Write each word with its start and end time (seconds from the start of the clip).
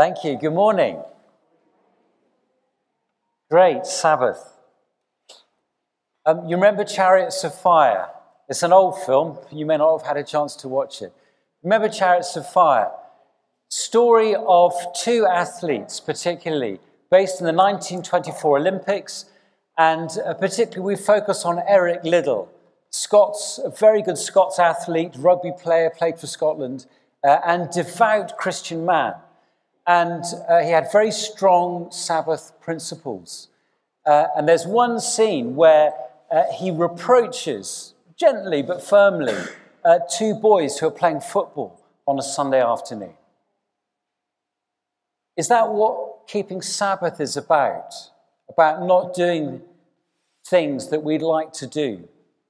Thank 0.00 0.24
you. 0.24 0.38
Good 0.38 0.54
morning. 0.54 0.98
Great 3.50 3.84
Sabbath. 3.84 4.56
Um, 6.24 6.46
you 6.46 6.56
remember 6.56 6.84
Chariots 6.84 7.44
of 7.44 7.54
Fire? 7.54 8.08
It's 8.48 8.62
an 8.62 8.72
old 8.72 8.98
film. 9.02 9.36
You 9.52 9.66
may 9.66 9.76
not 9.76 9.98
have 9.98 10.06
had 10.06 10.16
a 10.16 10.24
chance 10.24 10.56
to 10.56 10.68
watch 10.68 11.02
it. 11.02 11.12
Remember 11.62 11.90
Chariots 11.90 12.34
of 12.34 12.50
Fire? 12.50 12.90
Story 13.68 14.34
of 14.34 14.72
two 14.98 15.26
athletes, 15.26 16.00
particularly 16.00 16.80
based 17.10 17.38
in 17.38 17.44
the 17.44 17.52
1924 17.52 18.56
Olympics, 18.56 19.26
and 19.76 20.08
uh, 20.24 20.32
particularly 20.32 20.94
we 20.94 20.96
focus 20.98 21.44
on 21.44 21.60
Eric 21.68 22.04
Liddell, 22.04 22.50
Scots, 22.88 23.60
a 23.62 23.68
very 23.68 24.00
good 24.00 24.16
Scots 24.16 24.58
athlete, 24.58 25.12
rugby 25.18 25.52
player, 25.60 25.90
played 25.90 26.18
for 26.18 26.26
Scotland, 26.26 26.86
uh, 27.22 27.40
and 27.44 27.68
devout 27.70 28.38
Christian 28.38 28.86
man. 28.86 29.12
And 29.86 30.24
uh, 30.48 30.60
he 30.60 30.70
had 30.70 30.92
very 30.92 31.10
strong 31.10 31.90
Sabbath 31.90 32.52
principles. 32.60 33.48
Uh, 34.06 34.26
and 34.36 34.48
there's 34.48 34.66
one 34.66 35.00
scene 35.00 35.56
where 35.56 35.92
uh, 36.30 36.44
he 36.52 36.70
reproaches, 36.70 37.94
gently 38.16 38.62
but 38.62 38.82
firmly, 38.82 39.36
uh, 39.84 39.98
two 40.16 40.34
boys 40.34 40.78
who 40.78 40.86
are 40.86 40.92
playing 40.92 41.20
football 41.20 41.80
on 42.06 42.18
a 42.18 42.22
Sunday 42.22 42.62
afternoon. 42.62 43.14
Is 45.36 45.48
that 45.48 45.72
what 45.72 46.26
keeping 46.28 46.60
Sabbath 46.60 47.20
is 47.20 47.36
about? 47.36 47.94
About 48.48 48.82
not 48.86 49.14
doing 49.14 49.62
things 50.46 50.88
that 50.88 51.02
we'd 51.02 51.22
like 51.22 51.52
to 51.54 51.66
do 51.66 52.08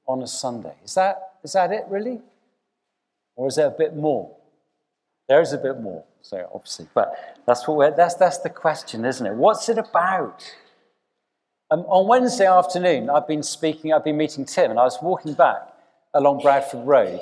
on 0.09 0.23
a 0.23 0.26
Sunday? 0.26 0.74
Is 0.84 0.95
that, 0.95 1.34
is 1.45 1.52
that 1.52 1.73
it, 1.73 1.84
really? 1.88 2.20
Or 3.37 3.46
is 3.48 3.56
there 3.56 3.68
a 3.68 3.70
bit 3.70 3.95
more? 3.95 4.37
There 5.28 5.40
is 5.40 5.52
a 5.52 5.59
bit 5.59 5.80
more, 5.80 6.04
so 6.23 6.48
obviously, 6.55 6.87
but 6.95 7.41
that's, 7.47 7.66
what 7.66 7.77
we're, 7.77 7.97
that's 7.97 8.15
that's 8.15 8.38
the 8.38 8.51
question, 8.51 9.05
isn't 9.05 9.27
it? 9.27 9.34
What's 9.34 9.69
it 9.69 9.79
about? 9.79 10.55
Um, 11.71 11.80
on 11.80 12.09
Wednesday 12.09 12.46
afternoon, 12.46 13.10
I've 13.10 13.29
been 13.29 13.43
speaking, 13.43 13.93
I've 13.93 14.04
been 14.04 14.16
meeting 14.16 14.45
Tim, 14.45 14.71
and 14.71 14.80
I 14.80 14.85
was 14.85 14.99
walking 15.01 15.35
back 15.35 15.68
along 16.15 16.43
Bradford 16.43 16.87
Road, 16.87 17.21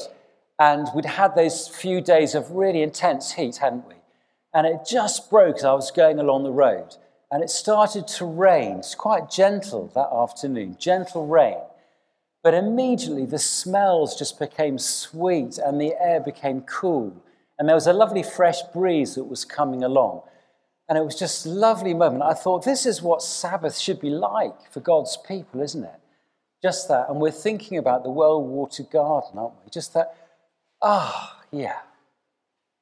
and 0.58 0.88
we'd 0.94 1.04
had 1.04 1.34
those 1.34 1.68
few 1.68 2.00
days 2.00 2.34
of 2.34 2.50
really 2.50 2.82
intense 2.82 3.32
heat, 3.32 3.58
hadn't 3.58 3.86
we? 3.86 3.94
And 4.54 4.66
it 4.66 4.80
just 4.88 5.28
broke 5.28 5.56
as 5.56 5.64
I 5.64 5.74
was 5.74 5.90
going 5.90 6.18
along 6.18 6.44
the 6.44 6.50
road, 6.50 6.96
and 7.30 7.42
it 7.42 7.50
started 7.50 8.08
to 8.08 8.24
rain. 8.24 8.78
It's 8.78 8.94
quite 8.94 9.30
gentle 9.30 9.90
that 9.94 10.08
afternoon, 10.12 10.76
gentle 10.78 11.26
rain. 11.26 11.58
But 12.42 12.54
immediately 12.54 13.26
the 13.26 13.38
smells 13.38 14.16
just 14.16 14.38
became 14.38 14.78
sweet 14.78 15.58
and 15.58 15.80
the 15.80 15.94
air 16.00 16.20
became 16.20 16.62
cool. 16.62 17.14
And 17.58 17.68
there 17.68 17.74
was 17.74 17.86
a 17.86 17.92
lovely 17.92 18.22
fresh 18.22 18.62
breeze 18.72 19.14
that 19.16 19.24
was 19.24 19.44
coming 19.44 19.82
along. 19.82 20.22
And 20.88 20.96
it 20.96 21.04
was 21.04 21.18
just 21.18 21.44
a 21.44 21.50
lovely 21.50 21.92
moment. 21.92 22.22
I 22.22 22.34
thought, 22.34 22.64
this 22.64 22.86
is 22.86 23.02
what 23.02 23.22
Sabbath 23.22 23.76
should 23.76 24.00
be 24.00 24.10
like 24.10 24.70
for 24.72 24.80
God's 24.80 25.16
people, 25.16 25.60
isn't 25.60 25.84
it? 25.84 26.00
Just 26.62 26.88
that. 26.88 27.08
And 27.08 27.20
we're 27.20 27.30
thinking 27.30 27.78
about 27.78 28.04
the 28.04 28.10
well 28.10 28.42
watered 28.42 28.90
garden, 28.90 29.38
aren't 29.38 29.54
we? 29.64 29.70
Just 29.70 29.94
that, 29.94 30.14
ah, 30.80 31.36
oh, 31.36 31.44
yeah, 31.50 31.76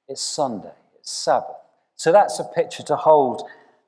it's 0.09 0.23
Sunday, 0.23 0.73
it's 0.99 1.11
Sabbath. 1.11 1.57
So 1.97 2.13
that's 2.13 2.39
a 2.39 2.45
picture 2.45 2.83
to 2.85 2.97
hold 2.97 3.43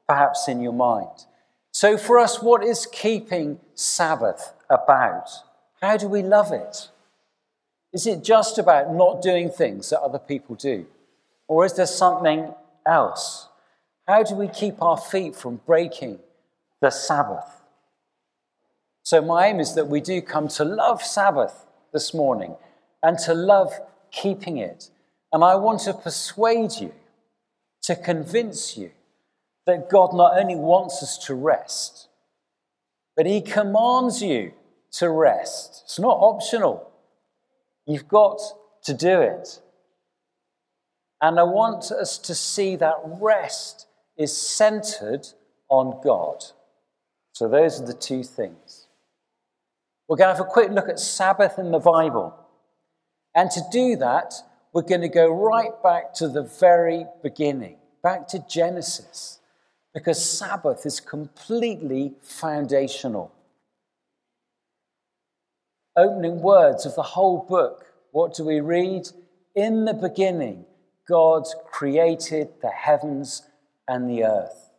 perhaps 0.09 0.49
in 0.49 0.61
your 0.61 0.73
mind. 0.73 1.27
So 1.71 1.97
for 1.97 2.19
us, 2.19 2.43
what 2.43 2.65
is 2.65 2.87
keeping 2.87 3.61
Sabbath 3.75 4.53
about? 4.69 5.29
How 5.81 5.97
do 5.97 6.09
we 6.09 6.23
love 6.23 6.51
it? 6.51 6.89
Is 7.93 8.07
it 8.07 8.23
just 8.23 8.59
about 8.59 8.93
not 8.93 9.23
doing 9.23 9.51
things 9.51 9.91
that 9.91 10.01
other 10.01 10.19
people 10.19 10.55
do? 10.55 10.87
Or 11.47 11.65
is 11.65 11.75
there 11.75 11.87
something 11.87 12.53
else? 12.87 13.49
How 14.07 14.23
do 14.23 14.35
we 14.35 14.49
keep 14.49 14.81
our 14.83 14.97
feet 14.97 15.35
from 15.35 15.61
breaking 15.67 16.19
the 16.81 16.91
Sabbath? 16.91 17.63
So, 19.03 19.23
my 19.23 19.47
aim 19.47 19.59
is 19.59 19.75
that 19.75 19.89
we 19.89 20.01
do 20.01 20.21
come 20.21 20.49
to 20.49 20.65
love 20.65 21.03
Sabbath 21.03 21.65
this 21.93 22.13
morning 22.13 22.57
and 23.03 23.19
to 23.21 23.33
love 23.33 23.73
keeping 24.11 24.59
it. 24.59 24.91
And 25.33 25.43
I 25.43 25.55
want 25.57 25.81
to 25.81 25.95
persuade 25.95 26.73
you, 26.81 26.93
to 27.83 27.97
convince 27.97 28.77
you 28.77 28.91
that 29.67 29.89
God 29.89 30.15
not 30.15 30.39
only 30.39 30.57
wants 30.57 31.03
us 31.03 31.17
to 31.27 31.35
rest, 31.35 32.09
but 33.17 33.27
He 33.27 33.41
commands 33.41 34.23
you 34.23 34.53
to 34.93 35.11
rest. 35.11 35.83
It's 35.85 35.99
not 35.99 36.19
optional. 36.21 36.91
You've 37.89 38.07
got 38.07 38.39
to 38.85 38.93
do 38.93 39.23
it. 39.23 39.61
And 41.23 41.41
I 41.41 41.43
want 41.43 41.91
us 41.91 42.19
to 42.19 42.35
see 42.35 42.77
that 42.77 42.97
rest 43.03 43.87
is 44.17 44.37
centered 44.37 45.27
on 45.71 45.99
God. 46.05 46.45
So, 47.33 47.49
those 47.49 47.81
are 47.81 47.87
the 47.87 47.95
two 47.95 48.23
things. 48.23 48.87
We're 50.07 50.17
going 50.17 50.29
to 50.29 50.37
have 50.37 50.47
a 50.47 50.51
quick 50.51 50.71
look 50.71 50.89
at 50.89 50.99
Sabbath 50.99 51.59
in 51.59 51.71
the 51.71 51.79
Bible. 51.79 52.35
And 53.35 53.51
to 53.51 53.63
do 53.73 53.97
that, 53.97 54.35
we're 54.73 54.83
going 54.83 55.01
to 55.01 55.09
go 55.09 55.33
right 55.33 55.83
back 55.83 56.13
to 56.15 56.29
the 56.29 56.43
very 56.43 57.07
beginning, 57.23 57.77
back 58.03 58.29
to 58.29 58.45
Genesis, 58.49 59.39
because 59.95 60.23
Sabbath 60.23 60.85
is 60.85 61.01
completely 61.01 62.15
foundational 62.21 63.33
opening 65.99 66.41
words 66.41 66.87
of 66.87 66.95
the 66.95 67.03
whole 67.03 67.45
book, 67.49 67.85
what 68.13 68.35
do 68.35 68.45
we 68.45 68.61
read? 68.61 69.09
In 69.55 69.85
the 69.85 69.95
beginning, 69.95 70.65
God 71.09 71.45
created 71.71 72.49
the 72.63 72.71
heavens 72.71 73.43
and 73.87 74.09
the 74.09 74.25
earth. 74.25 74.71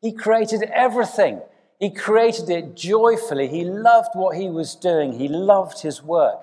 He 0.00 0.12
created 0.12 0.62
everything. 0.74 1.40
He 1.78 1.90
created 1.90 2.50
it 2.50 2.76
joyfully. 2.76 3.48
He 3.48 3.64
loved 3.64 4.10
what 4.14 4.36
he 4.36 4.48
was 4.48 4.74
doing. 4.74 5.18
He 5.18 5.28
loved 5.28 5.82
his 5.82 6.02
work. 6.02 6.40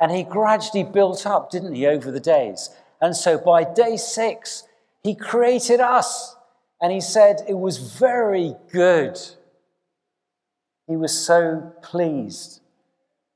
And 0.00 0.12
he 0.12 0.22
gradually 0.22 0.84
built 0.84 1.26
up, 1.26 1.50
didn't 1.50 1.74
he, 1.74 1.86
over 1.86 2.10
the 2.10 2.20
days? 2.20 2.70
And 3.00 3.16
so 3.16 3.38
by 3.38 3.64
day 3.64 3.96
six, 3.96 4.64
he 5.02 5.14
created 5.14 5.80
us. 5.80 6.36
And 6.80 6.92
he 6.92 7.00
said 7.00 7.42
it 7.48 7.58
was 7.58 7.78
very 7.78 8.54
good. 8.70 9.18
He 10.88 10.96
was 10.96 11.16
so 11.16 11.72
pleased. 11.82 12.60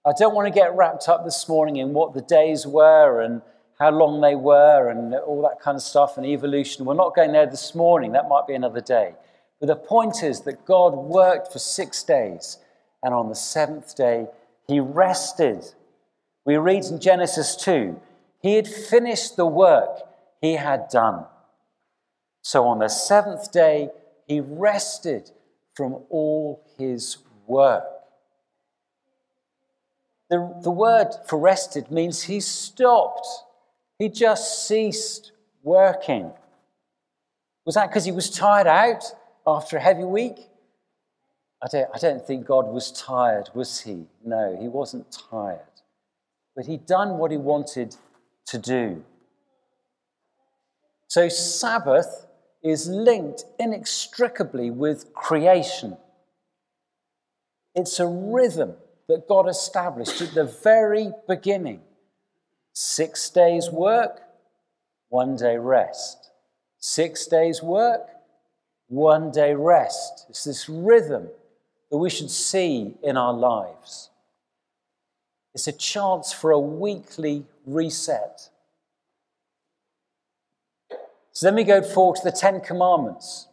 I 0.05 0.13
don't 0.19 0.35
want 0.35 0.53
to 0.53 0.61
get 0.61 0.75
wrapped 0.75 1.09
up 1.09 1.25
this 1.25 1.49
morning 1.49 1.77
in 1.77 1.93
what 1.93 2.15
the 2.15 2.23
days 2.23 2.67
were 2.67 3.21
and 3.21 3.43
how 3.79 3.91
long 3.91 4.21
they 4.21 4.35
were 4.35 4.89
and 4.89 5.15
all 5.15 5.43
that 5.43 5.61
kind 5.61 5.77
of 5.77 5.83
stuff 5.83 6.17
and 6.17 6.27
evolution. 6.27 6.85
We're 6.85 6.95
not 6.95 7.15
going 7.15 7.33
there 7.33 7.47
this 7.47 7.75
morning. 7.75 8.13
That 8.13 8.29
might 8.29 8.47
be 8.47 8.55
another 8.55 8.81
day. 8.81 9.15
But 9.61 9.67
the 9.67 9.77
point 9.77 10.25
is 10.25 10.41
that 10.41 10.65
God 10.65 10.95
worked 10.97 11.53
for 11.53 11.61
six 11.61 12.03
days, 12.03 12.59
and 13.03 13.15
on 13.15 13.29
the 13.29 13.37
seventh 13.37 13.95
day, 13.95 14.27
he 14.67 14.81
rested. 14.81 15.65
We 16.45 16.57
read 16.57 16.85
in 16.87 16.99
Genesis 16.99 17.55
2 17.57 18.01
he 18.43 18.57
had 18.57 18.67
finished 18.67 19.37
the 19.37 19.47
work 19.47 20.01
he 20.41 20.55
had 20.55 20.89
done. 20.89 21.27
So 22.43 22.65
on 22.67 22.81
the 22.81 22.89
seventh 22.89 23.53
day, 23.53 23.91
he 24.27 24.41
rested 24.41 25.31
from 25.75 26.01
all 26.11 26.65
his 26.77 27.19
work. 27.53 27.85
The, 30.31 30.61
the 30.63 30.71
word 30.71 31.11
for 31.27 31.39
rested 31.39 31.91
means 31.91 32.23
he 32.23 32.41
stopped, 32.41 33.27
he 33.99 34.09
just 34.09 34.67
ceased 34.67 35.33
working. 35.63 36.33
Was 37.67 37.75
that 37.75 37.89
because 37.89 38.05
he 38.05 38.13
was 38.13 38.31
tired 38.31 38.67
out 38.67 39.05
after 39.47 39.77
a 39.77 39.81
heavy 39.81 40.05
week? 40.05 40.49
I 41.63 41.69
don't, 41.71 41.89
I 41.95 41.99
don't 41.99 42.27
think 42.27 42.47
God 42.47 42.67
was 42.67 42.91
tired, 42.91 43.51
was 43.55 43.81
he? 43.81 44.07
No, 44.25 44.57
he 44.61 44.69
wasn't 44.69 45.07
tired. 45.31 45.61
But 46.57 46.67
he'd 46.67 46.87
done 46.87 47.19
what 47.19 47.31
he 47.31 47.37
wanted 47.37 47.95
to 48.47 48.59
do. 48.59 49.05
So, 51.07 51.29
Sabbath 51.29 52.27
is 52.65 52.89
linked 52.89 53.45
inextricably 53.59 54.71
with 54.71 55.13
creation. 55.13 55.97
It's 57.75 57.99
a 58.01 58.07
rhythm 58.07 58.75
that 59.09 59.29
God 59.29 59.49
established 59.49 60.21
at 60.21 60.35
the 60.35 60.45
very 60.45 61.13
beginning. 61.27 61.81
Six 62.73 63.31
days 63.31 63.71
work, 63.71 64.21
one 65.09 65.37
day 65.37 65.57
rest. 65.57 66.31
Six 66.79 67.27
days 67.27 67.63
work, 67.63 68.09
one 68.89 69.31
day 69.31 69.55
rest. 69.55 70.27
It's 70.29 70.45
this 70.45 70.69
rhythm 70.69 71.29
that 71.91 71.99
we 71.99 72.11
should 72.11 72.31
see 72.31 72.95
in 73.03 73.17
our 73.17 73.33
lives. 73.33 74.11
It's 75.55 75.69
a 75.69 75.73
chance 75.73 76.33
for 76.33 76.51
a 76.51 76.59
weekly 76.59 77.45
reset. 77.67 78.49
So 81.33 81.47
then 81.47 81.55
we 81.55 81.65
go 81.65 81.83
forward 81.83 82.17
to 82.17 82.25
the 82.25 82.33
Ten 82.33 82.61
Commandments. 82.61 83.49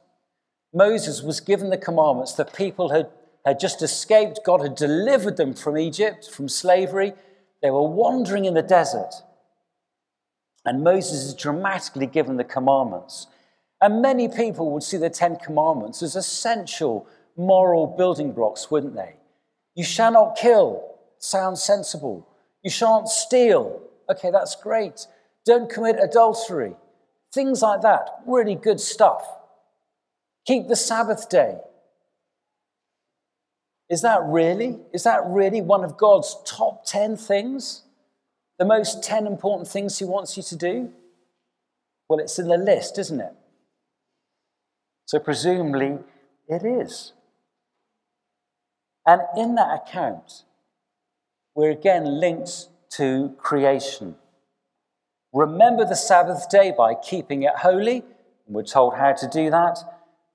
Moses 0.73 1.21
was 1.21 1.39
given 1.39 1.69
the 1.69 1.77
commandments. 1.77 2.33
The 2.33 2.45
people 2.45 2.89
had 2.89 3.09
had 3.49 3.59
just 3.59 3.81
escaped. 3.81 4.39
God 4.45 4.61
had 4.61 4.75
delivered 4.75 5.37
them 5.37 5.53
from 5.53 5.77
Egypt, 5.77 6.29
from 6.29 6.49
slavery. 6.49 7.13
They 7.61 7.69
were 7.69 7.87
wandering 7.87 8.45
in 8.45 8.53
the 8.53 8.61
desert. 8.61 9.13
And 10.65 10.83
Moses 10.83 11.23
is 11.23 11.33
dramatically 11.33 12.07
given 12.07 12.37
the 12.37 12.43
commandments. 12.43 13.27
And 13.81 14.01
many 14.01 14.27
people 14.27 14.71
would 14.71 14.83
see 14.83 14.97
the 14.97 15.09
Ten 15.09 15.37
Commandments 15.37 16.01
as 16.01 16.15
essential 16.15 17.07
moral 17.37 17.87
building 17.87 18.33
blocks, 18.33 18.69
wouldn't 18.69 18.95
they? 18.95 19.15
You 19.75 19.83
shall 19.83 20.11
not 20.11 20.35
kill, 20.35 20.95
sounds 21.19 21.63
sensible. 21.63 22.27
You 22.63 22.69
shan't 22.69 23.07
steal, 23.07 23.81
okay, 24.09 24.31
that's 24.31 24.55
great. 24.55 25.07
Don't 25.45 25.69
commit 25.69 25.97
adultery, 26.01 26.75
things 27.33 27.61
like 27.61 27.81
that, 27.81 28.09
really 28.27 28.55
good 28.55 28.81
stuff. 28.81 29.25
Keep 30.45 30.67
the 30.67 30.75
Sabbath 30.75 31.29
day. 31.29 31.57
Is 33.89 34.01
that 34.03 34.21
really? 34.23 34.77
Is 34.93 35.03
that 35.03 35.21
really 35.25 35.61
one 35.61 35.83
of 35.83 35.97
God's 35.97 36.37
top 36.45 36.85
10 36.85 37.17
things? 37.17 37.83
The 38.59 38.65
most 38.65 39.03
10 39.03 39.25
important 39.25 39.67
things 39.67 39.97
He 39.97 40.05
wants 40.05 40.37
you 40.37 40.43
to 40.43 40.55
do? 40.55 40.91
Well, 42.07 42.19
it's 42.19 42.37
in 42.37 42.47
the 42.47 42.57
list, 42.57 42.97
isn't 42.99 43.19
it? 43.19 43.33
So, 45.05 45.19
presumably, 45.19 45.97
it 46.47 46.63
is. 46.63 47.13
And 49.07 49.21
in 49.35 49.55
that 49.55 49.87
account, 49.87 50.43
we're 51.55 51.71
again 51.71 52.05
linked 52.19 52.67
to 52.91 53.33
creation. 53.39 54.15
Remember 55.33 55.83
the 55.85 55.95
Sabbath 55.95 56.47
day 56.49 56.71
by 56.75 56.93
keeping 56.93 57.43
it 57.43 57.55
holy. 57.57 58.03
We're 58.47 58.63
told 58.63 58.95
how 58.95 59.13
to 59.13 59.27
do 59.27 59.49
that. 59.49 59.79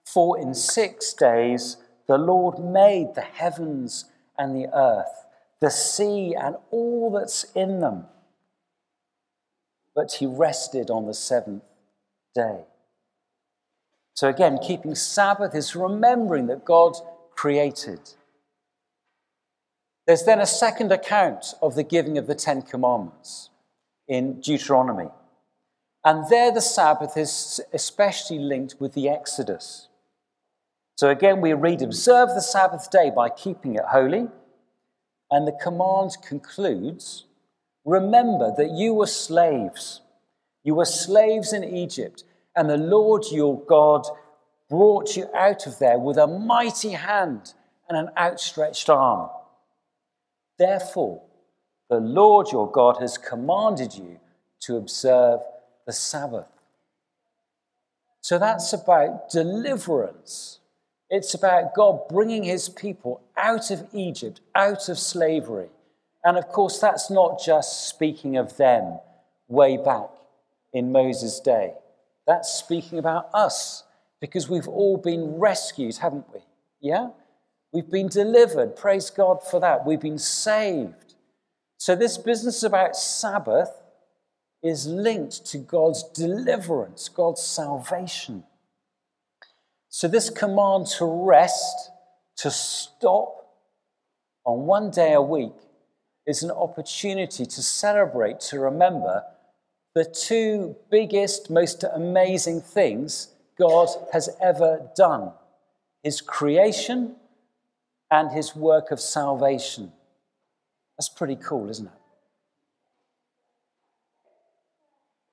For 0.06 0.38
in 0.38 0.54
six 0.54 1.12
days 1.12 1.76
the 2.06 2.18
Lord 2.18 2.58
made 2.58 3.14
the 3.14 3.22
heavens 3.22 4.06
and 4.38 4.54
the 4.54 4.68
earth, 4.74 5.26
the 5.60 5.70
sea 5.70 6.34
and 6.34 6.56
all 6.70 7.10
that's 7.10 7.44
in 7.54 7.80
them. 7.80 8.06
But 9.94 10.14
he 10.14 10.26
rested 10.26 10.90
on 10.90 11.06
the 11.06 11.14
seventh 11.14 11.62
day. 12.34 12.64
So 14.14 14.28
again, 14.28 14.58
keeping 14.58 14.94
Sabbath 14.94 15.54
is 15.54 15.74
remembering 15.74 16.46
that 16.46 16.64
God 16.64 16.94
created. 17.34 18.00
There's 20.06 20.24
then 20.24 20.40
a 20.40 20.46
second 20.46 20.92
account 20.92 21.54
of 21.62 21.74
the 21.74 21.82
giving 21.82 22.18
of 22.18 22.26
the 22.26 22.34
Ten 22.34 22.62
Commandments 22.62 23.50
in 24.06 24.40
Deuteronomy. 24.40 25.08
And 26.04 26.28
there 26.28 26.52
the 26.52 26.60
Sabbath 26.60 27.16
is 27.16 27.60
especially 27.72 28.38
linked 28.38 28.76
with 28.78 28.92
the 28.92 29.08
Exodus. 29.08 29.88
So 30.96 31.08
again, 31.10 31.40
we 31.40 31.52
read, 31.52 31.82
Observe 31.82 32.30
the 32.30 32.40
Sabbath 32.40 32.90
day 32.90 33.10
by 33.14 33.28
keeping 33.28 33.74
it 33.74 33.84
holy. 33.84 34.28
And 35.30 35.46
the 35.46 35.58
command 35.60 36.16
concludes, 36.26 37.24
Remember 37.84 38.52
that 38.56 38.70
you 38.70 38.94
were 38.94 39.06
slaves. 39.06 40.00
You 40.62 40.74
were 40.74 40.84
slaves 40.84 41.52
in 41.52 41.64
Egypt, 41.64 42.24
and 42.56 42.70
the 42.70 42.78
Lord 42.78 43.24
your 43.30 43.60
God 43.60 44.06
brought 44.70 45.16
you 45.16 45.28
out 45.34 45.66
of 45.66 45.78
there 45.78 45.98
with 45.98 46.16
a 46.16 46.26
mighty 46.26 46.90
hand 46.90 47.52
and 47.88 47.98
an 47.98 48.10
outstretched 48.16 48.88
arm. 48.88 49.28
Therefore, 50.58 51.22
the 51.90 52.00
Lord 52.00 52.50
your 52.50 52.70
God 52.70 52.96
has 53.00 53.18
commanded 53.18 53.94
you 53.94 54.18
to 54.60 54.76
observe 54.76 55.40
the 55.86 55.92
Sabbath. 55.92 56.48
So 58.22 58.38
that's 58.38 58.72
about 58.72 59.28
deliverance. 59.28 60.60
It's 61.10 61.34
about 61.34 61.74
God 61.74 62.08
bringing 62.08 62.44
his 62.44 62.68
people 62.68 63.20
out 63.36 63.70
of 63.70 63.86
Egypt, 63.92 64.40
out 64.54 64.88
of 64.88 64.98
slavery. 64.98 65.68
And 66.24 66.38
of 66.38 66.48
course, 66.48 66.78
that's 66.78 67.10
not 67.10 67.40
just 67.44 67.88
speaking 67.88 68.36
of 68.36 68.56
them 68.56 68.98
way 69.48 69.76
back 69.76 70.08
in 70.72 70.90
Moses' 70.92 71.40
day. 71.40 71.74
That's 72.26 72.52
speaking 72.52 72.98
about 72.98 73.28
us 73.34 73.84
because 74.20 74.48
we've 74.48 74.68
all 74.68 74.96
been 74.96 75.38
rescued, 75.38 75.98
haven't 75.98 76.24
we? 76.32 76.40
Yeah? 76.80 77.10
We've 77.72 77.90
been 77.90 78.08
delivered. 78.08 78.76
Praise 78.76 79.10
God 79.10 79.42
for 79.42 79.60
that. 79.60 79.84
We've 79.84 80.00
been 80.00 80.18
saved. 80.18 81.14
So, 81.76 81.94
this 81.94 82.16
business 82.16 82.62
about 82.62 82.96
Sabbath 82.96 83.70
is 84.62 84.86
linked 84.86 85.44
to 85.46 85.58
God's 85.58 86.02
deliverance, 86.14 87.10
God's 87.10 87.42
salvation. 87.42 88.44
So, 89.96 90.08
this 90.08 90.28
command 90.28 90.88
to 90.98 91.04
rest, 91.04 91.92
to 92.38 92.50
stop 92.50 93.46
on 94.44 94.66
one 94.66 94.90
day 94.90 95.12
a 95.12 95.22
week, 95.22 95.54
is 96.26 96.42
an 96.42 96.50
opportunity 96.50 97.46
to 97.46 97.62
celebrate, 97.62 98.40
to 98.50 98.58
remember 98.58 99.22
the 99.94 100.04
two 100.04 100.74
biggest, 100.90 101.48
most 101.48 101.84
amazing 101.84 102.60
things 102.60 103.28
God 103.56 103.88
has 104.12 104.30
ever 104.42 104.90
done 104.96 105.30
His 106.02 106.20
creation 106.20 107.14
and 108.10 108.32
His 108.32 108.56
work 108.56 108.90
of 108.90 108.98
salvation. 108.98 109.92
That's 110.98 111.08
pretty 111.08 111.36
cool, 111.36 111.70
isn't 111.70 111.86
it? 111.86 112.00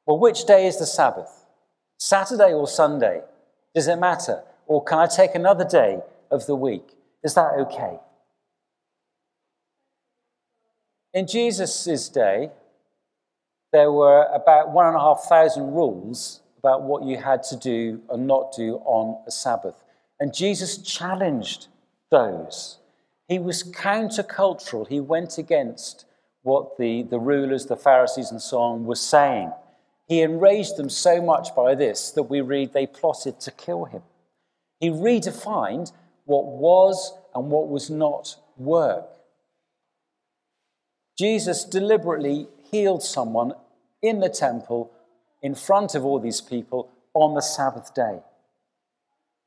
Well, 0.06 0.20
which 0.20 0.46
day 0.46 0.68
is 0.68 0.78
the 0.78 0.86
Sabbath? 0.86 1.48
Saturday 1.98 2.54
or 2.54 2.68
Sunday? 2.68 3.22
Does 3.74 3.88
it 3.88 3.96
matter? 3.96 4.44
Or 4.68 4.84
can 4.84 5.00
I 5.00 5.08
take 5.08 5.36
another 5.36 5.66
day 5.66 6.00
of 6.30 6.46
the 6.46 6.56
week? 6.56 6.96
Is 7.24 7.34
that 7.36 7.54
okay? 7.60 8.00
In 11.14 11.28
Jesus' 11.28 12.10
day, 12.10 12.52
there 13.74 13.92
were 13.92 14.26
about 14.34 14.72
one 14.72 14.88
and 14.88 14.96
a 14.96 15.00
half 15.00 15.24
thousand 15.28 15.74
rules 15.74 16.42
about 16.58 16.84
what 16.84 17.04
you 17.04 17.18
had 17.18 17.44
to 17.44 17.56
do 17.56 18.02
and 18.10 18.28
not 18.28 18.54
do 18.56 18.76
on 18.86 19.22
a 19.28 19.32
Sabbath. 19.32 19.84
And 20.20 20.34
Jesus 20.34 20.78
challenged 20.78 21.68
those. 22.12 22.78
He 23.28 23.40
was 23.40 23.64
countercultural. 23.64 24.88
He 24.88 25.00
went 25.00 25.38
against 25.38 26.06
what 26.44 26.78
the, 26.78 27.04
the 27.04 27.20
rulers, 27.20 27.66
the 27.66 27.76
Pharisees, 27.76 28.32
and 28.32 28.42
so 28.42 28.60
on 28.60 28.86
were 28.86 28.96
saying. 28.96 29.52
He 30.08 30.22
enraged 30.22 30.78
them 30.78 30.90
so 30.90 31.22
much 31.22 31.56
by 31.56 31.76
this 31.76 32.12
that 32.12 32.24
we 32.24 32.42
read 32.42 32.74
they 32.74 32.86
plotted 32.86 33.40
to 33.42 33.52
kill 33.52 33.86
him. 33.86 34.04
He 34.82 34.90
redefined 34.90 35.94
what 36.26 36.46
was 36.46 37.14
and 37.34 37.50
what 37.50 37.70
was 37.70 37.90
not 37.90 38.36
work. 38.58 39.08
Jesus 41.18 41.64
deliberately 41.64 42.48
healed 42.72 43.04
someone 43.04 43.54
in 44.02 44.20
the 44.20 44.30
temple 44.30 44.92
in 45.42 45.54
front 45.54 45.94
of 45.94 46.04
all 46.04 46.20
these 46.20 46.42
people 46.42 46.92
on 47.14 47.36
the 47.36 47.42
Sabbath 47.42 47.94
day. 47.94 48.20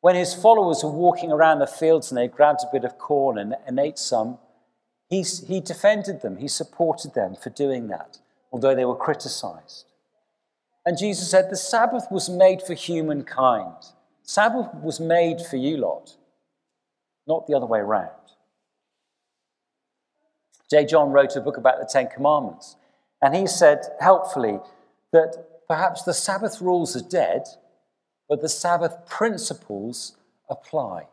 When 0.00 0.14
his 0.14 0.34
followers 0.34 0.84
were 0.84 0.90
walking 0.90 1.32
around 1.32 1.58
the 1.58 1.66
fields 1.66 2.10
and 2.10 2.18
they 2.18 2.28
grabbed 2.28 2.60
a 2.62 2.70
bit 2.72 2.84
of 2.84 2.98
corn 2.98 3.36
and, 3.36 3.56
and 3.66 3.80
ate 3.80 3.98
some, 3.98 4.38
he, 5.08 5.22
he 5.22 5.60
defended 5.60 6.22
them, 6.22 6.36
he 6.36 6.48
supported 6.48 7.14
them 7.14 7.34
for 7.34 7.50
doing 7.50 7.88
that, 7.88 8.18
although 8.52 8.74
they 8.74 8.84
were 8.84 8.94
criticized. 8.94 9.86
And 10.86 10.98
Jesus 10.98 11.30
said, 11.30 11.50
The 11.50 11.56
Sabbath 11.56 12.06
was 12.10 12.28
made 12.28 12.62
for 12.62 12.74
humankind. 12.74 13.76
Sabbath 14.24 14.74
was 14.82 15.00
made 15.00 15.40
for 15.42 15.56
you 15.56 15.76
lot, 15.76 16.16
not 17.26 17.46
the 17.46 17.54
other 17.54 17.66
way 17.66 17.78
around. 17.78 18.10
J. 20.70 20.86
John 20.86 21.12
wrote 21.12 21.36
a 21.36 21.42
book 21.42 21.58
about 21.58 21.78
the 21.78 21.86
Ten 21.86 22.08
Commandments, 22.08 22.76
and 23.20 23.36
he 23.36 23.46
said 23.46 23.80
helpfully 24.00 24.60
that 25.12 25.66
perhaps 25.68 26.02
the 26.02 26.14
Sabbath 26.14 26.62
rules 26.62 26.96
are 26.96 27.06
dead, 27.06 27.42
but 28.26 28.40
the 28.40 28.48
Sabbath 28.48 29.06
principles 29.06 30.16
apply. 30.48 31.06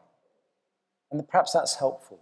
And 1.12 1.28
perhaps 1.28 1.52
that's 1.52 1.76
helpful. 1.76 2.20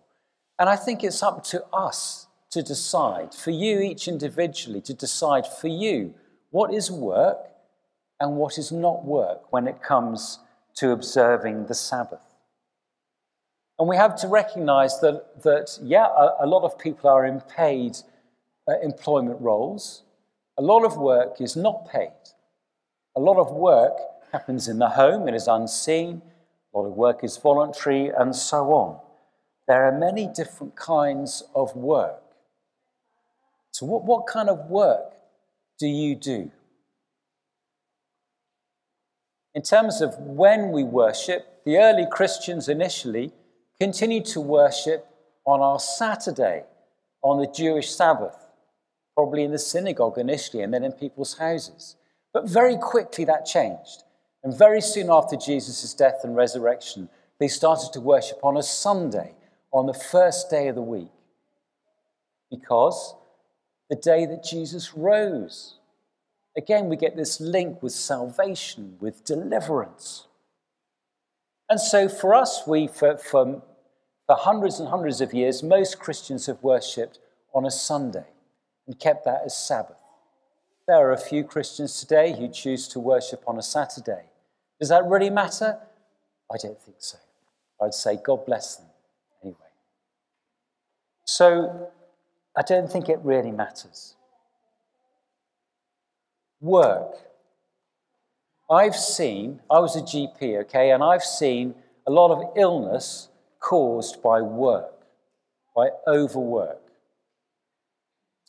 And 0.57 0.67
I 0.67 0.75
think 0.75 1.03
it's 1.03 1.21
up 1.21 1.43
to 1.45 1.63
us 1.67 2.25
to 2.49 2.63
decide, 2.63 3.35
for 3.35 3.51
you 3.51 3.79
each 3.79 4.07
individually, 4.07 4.81
to 4.81 4.93
decide 4.95 5.45
for 5.45 5.67
you 5.67 6.15
what 6.49 6.73
is 6.73 6.89
work 6.89 7.37
and 8.19 8.37
what 8.37 8.57
is 8.57 8.71
not 8.71 9.05
work 9.05 9.53
when 9.53 9.67
it 9.67 9.83
comes 9.83 10.39
to 10.79 10.91
observing 10.91 11.65
the 11.65 11.73
Sabbath. 11.73 12.21
And 13.77 13.87
we 13.87 13.95
have 13.95 14.15
to 14.17 14.27
recognize 14.27 14.99
that, 14.99 15.41
that 15.43 15.77
yeah, 15.81 16.05
a, 16.05 16.45
a 16.45 16.47
lot 16.47 16.63
of 16.63 16.77
people 16.77 17.09
are 17.09 17.25
in 17.25 17.41
paid 17.41 17.97
uh, 18.67 18.79
employment 18.81 19.39
roles. 19.41 20.03
A 20.57 20.61
lot 20.61 20.85
of 20.85 20.97
work 20.97 21.39
is 21.41 21.55
not 21.55 21.89
paid. 21.89 22.11
A 23.15 23.19
lot 23.19 23.37
of 23.37 23.51
work 23.51 23.93
happens 24.31 24.67
in 24.67 24.79
the 24.79 24.89
home, 24.89 25.27
it 25.27 25.33
is 25.33 25.47
unseen. 25.47 26.21
A 26.73 26.77
lot 26.77 26.85
of 26.87 26.93
work 26.93 27.23
is 27.23 27.35
voluntary, 27.37 28.09
and 28.09 28.35
so 28.35 28.71
on. 28.73 28.99
There 29.67 29.85
are 29.85 29.97
many 29.97 30.27
different 30.27 30.75
kinds 30.75 31.43
of 31.55 31.75
work. 31.75 32.21
So, 33.71 33.85
what, 33.85 34.03
what 34.05 34.27
kind 34.27 34.49
of 34.49 34.69
work 34.69 35.13
do 35.79 35.87
you 35.87 36.15
do? 36.15 36.51
In 39.55 39.61
terms 39.63 40.01
of 40.01 40.15
when 40.17 40.71
we 40.71 40.83
worship, 40.83 41.63
the 41.65 41.77
early 41.77 42.05
Christians 42.09 42.69
initially 42.69 43.31
continued 43.79 44.25
to 44.25 44.41
worship 44.41 45.07
on 45.45 45.61
our 45.61 45.79
Saturday, 45.79 46.63
on 47.23 47.39
the 47.39 47.47
Jewish 47.47 47.89
Sabbath, 47.89 48.35
probably 49.15 49.43
in 49.43 49.51
the 49.51 49.59
synagogue 49.59 50.17
initially 50.17 50.61
and 50.61 50.73
then 50.73 50.83
in 50.83 50.91
people's 50.91 51.37
houses. 51.37 51.95
But 52.33 52.47
very 52.47 52.77
quickly 52.77 53.25
that 53.25 53.45
changed. 53.45 54.03
And 54.43 54.57
very 54.57 54.81
soon 54.81 55.09
after 55.09 55.35
Jesus' 55.35 55.93
death 55.93 56.21
and 56.23 56.35
resurrection, 56.35 57.09
they 57.39 57.47
started 57.47 57.91
to 57.93 58.01
worship 58.01 58.39
on 58.43 58.55
a 58.55 58.63
Sunday, 58.63 59.33
on 59.73 59.87
the 59.87 59.93
first 59.93 60.49
day 60.49 60.67
of 60.67 60.75
the 60.75 60.81
week. 60.81 61.11
Because 62.49 63.15
the 63.89 63.95
day 63.95 64.25
that 64.25 64.43
Jesus 64.43 64.93
rose. 64.93 65.78
Again, 66.59 66.89
we 66.89 66.97
get 66.97 67.15
this 67.15 67.39
link 67.39 67.81
with 67.81 67.93
salvation, 67.93 68.97
with 68.99 69.23
deliverance. 69.23 70.27
And 71.69 71.79
so 71.79 72.09
for 72.09 72.35
us, 72.35 72.63
we, 72.67 72.87
for, 72.87 73.15
for, 73.15 73.63
for 74.27 74.35
hundreds 74.35 74.77
and 74.77 74.89
hundreds 74.89 75.21
of 75.21 75.33
years, 75.33 75.63
most 75.63 75.99
Christians 75.99 76.47
have 76.47 76.61
worshipped 76.61 77.17
on 77.53 77.65
a 77.65 77.71
Sunday 77.71 78.25
and 78.85 78.99
kept 78.99 79.23
that 79.23 79.43
as 79.45 79.55
Sabbath. 79.55 80.03
There 80.85 80.97
are 80.97 81.13
a 81.13 81.17
few 81.17 81.45
Christians 81.45 81.97
today 81.97 82.35
who 82.37 82.49
choose 82.49 82.89
to 82.89 82.99
worship 82.99 83.41
on 83.47 83.57
a 83.57 83.61
Saturday. 83.61 84.25
Does 84.81 84.89
that 84.89 85.05
really 85.05 85.29
matter? 85.29 85.79
I 86.51 86.57
don't 86.61 86.81
think 86.81 86.97
so. 86.99 87.19
I'd 87.81 87.93
say 87.93 88.19
God 88.21 88.45
bless 88.45 88.75
them 88.75 88.87
anyway. 89.41 89.71
So 91.23 91.87
I 92.57 92.63
don't 92.63 92.91
think 92.91 93.07
it 93.07 93.19
really 93.23 93.51
matters. 93.51 94.17
Work. 96.61 97.15
I've 98.69 98.95
seen, 98.95 99.61
I 99.69 99.79
was 99.79 99.95
a 99.95 100.01
GP, 100.01 100.61
okay, 100.61 100.91
and 100.91 101.03
I've 101.03 101.23
seen 101.23 101.75
a 102.05 102.11
lot 102.11 102.31
of 102.31 102.57
illness 102.57 103.29
caused 103.59 104.21
by 104.21 104.41
work, 104.41 105.05
by 105.75 105.89
overwork. 106.07 106.81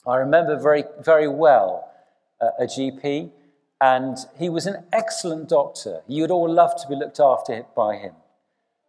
I 0.06 0.16
remember 0.16 0.58
very, 0.58 0.84
very 1.00 1.28
well 1.28 1.90
uh, 2.40 2.50
a 2.58 2.64
GP, 2.64 3.30
and 3.80 4.18
he 4.38 4.48
was 4.48 4.66
an 4.66 4.84
excellent 4.92 5.48
doctor. 5.48 6.02
You 6.06 6.22
would 6.22 6.30
all 6.30 6.50
love 6.50 6.80
to 6.82 6.88
be 6.88 6.96
looked 6.96 7.20
after 7.20 7.64
by 7.76 7.96
him. 7.96 8.14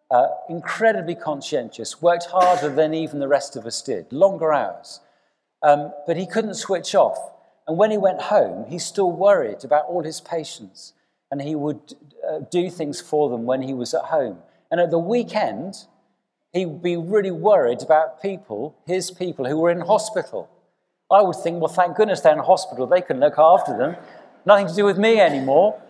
Uh, 0.10 0.28
incredibly 0.50 1.16
conscientious, 1.16 2.01
worked 2.01 2.25
harder 2.25 2.70
than 2.70 2.94
even 2.94 3.20
the 3.20 3.28
rest 3.28 3.56
of 3.56 3.66
us 3.66 3.82
did, 3.82 4.12
longer 4.12 4.51
hours. 4.51 5.00
Um, 5.63 5.94
but 6.06 6.18
he 6.18 6.25
couldn't 6.25 6.56
switch 6.56 6.96
off. 6.96 7.18
And 7.68 7.77
when 7.77 7.91
he 7.91 7.98
went 7.98 8.24
home, 8.24 8.65
he 8.70 8.80
still 8.80 9.12
worried 9.12 9.63
about 9.63 9.86
all 9.86 10.03
his 10.03 10.22
patients. 10.22 10.94
And 11.30 11.41
he 11.41 11.56
would 11.56 11.96
uh, 12.27 12.39
do 12.50 12.70
things 12.70 13.00
for 13.00 13.30
them 13.30 13.46
when 13.46 13.62
he 13.62 13.74
was 13.74 13.94
at 13.94 14.06
home. 14.06 14.39
And 14.70 14.82
at 14.82 14.91
the 14.91 15.00
weekend, 15.00 15.86
he 16.53 16.65
would 16.65 16.82
be 16.82 16.98
really 16.98 17.32
worried 17.32 17.82
about 17.82 18.22
people, 18.22 18.75
his 18.86 19.12
people, 19.12 19.46
who 19.46 19.58
were 19.58 19.72
in 19.72 19.82
hospital. 19.82 20.50
I 21.10 21.22
would 21.22 21.38
think, 21.38 21.62
well, 21.62 21.72
thank 21.72 21.96
goodness 21.96 22.22
they're 22.22 22.34
in 22.34 22.39
hospital. 22.39 22.88
They 22.88 23.01
can 23.01 23.20
look 23.20 23.36
after 23.38 23.77
them. 23.77 23.96
Nothing 24.46 24.68
to 24.68 24.75
do 24.75 24.86
with 24.86 24.98
me 24.98 25.20
anymore. 25.20 25.82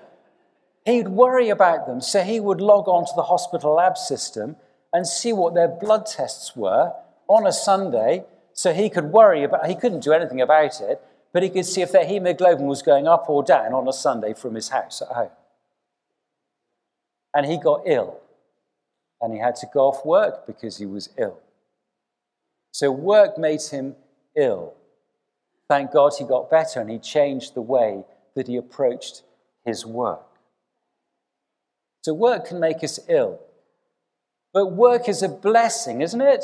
He'd 0.86 1.08
worry 1.08 1.50
about 1.50 1.88
them. 1.88 2.02
So 2.02 2.24
he 2.24 2.40
would 2.40 2.60
log 2.60 2.88
on 2.88 3.06
to 3.06 3.12
the 3.16 3.24
hospital 3.24 3.76
lab 3.76 3.98
system 3.98 4.56
and 4.94 5.08
see 5.08 5.32
what 5.32 5.54
their 5.54 5.68
blood 5.68 6.06
tests 6.06 6.56
were 6.56 6.94
on 7.28 7.48
a 7.48 7.52
Sunday 7.52 8.26
so 8.54 8.74
he 8.74 8.90
could 8.90 9.06
worry 9.06 9.44
about, 9.44 9.68
he 9.68 9.76
couldn't 9.76 10.04
do 10.04 10.12
anything 10.12 10.42
about 10.42 10.82
it, 10.82 11.02
but 11.34 11.44
he 11.44 11.50
could 11.50 11.66
see 11.66 11.82
if 11.82 11.92
their 11.92 12.06
hemoglobin 12.06 12.68
was 12.68 12.82
going 12.82 13.08
up 13.08 13.30
or 13.30 13.44
down 13.44 13.74
on 13.74 13.88
a 13.88 13.94
Sunday 13.94 14.34
from 14.34 14.56
his 14.56 14.70
house 14.70 15.02
at 15.02 15.10
home. 15.10 15.30
And 17.34 17.46
he 17.46 17.58
got 17.58 17.84
ill. 17.86 18.20
And 19.22 19.34
he 19.34 19.40
had 19.40 19.56
to 19.58 19.68
go 19.74 19.88
off 19.88 20.06
work 20.06 20.46
because 20.46 20.78
he 20.78 20.86
was 20.86 21.10
ill. 21.18 21.40
So 22.72 22.92
work 22.92 23.38
made 23.38 23.62
him 23.62 23.96
ill. 24.36 24.74
Thank 25.70 25.94
God 25.94 26.14
he 26.18 26.26
got 26.26 26.50
better 26.50 26.82
and 26.82 26.90
he 26.90 26.98
changed 26.98 27.54
the 27.54 27.62
way 27.62 28.04
that 28.36 28.48
he 28.48 28.58
approached 28.58 29.24
his 29.66 29.86
work. 29.86 30.26
So 32.02 32.14
work 32.14 32.48
can 32.48 32.60
make 32.60 32.84
us 32.84 33.00
ill. 33.08 33.40
But 34.54 34.74
work 34.74 35.08
is 35.08 35.22
a 35.22 35.30
blessing, 35.30 36.02
isn't 36.02 36.20
it? 36.20 36.44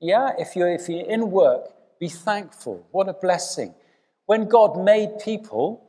Yeah, 0.00 0.32
if 0.38 0.56
you're, 0.56 0.72
if 0.72 0.88
you're 0.88 1.04
in 1.04 1.30
work, 1.30 1.73
be 1.98 2.08
thankful. 2.08 2.86
What 2.90 3.08
a 3.08 3.12
blessing. 3.12 3.74
When 4.26 4.48
God 4.48 4.82
made 4.82 5.18
people, 5.18 5.84